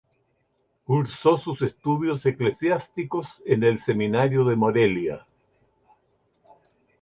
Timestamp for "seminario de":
3.79-4.55